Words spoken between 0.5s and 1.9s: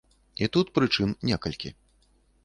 тут прычын некалькі.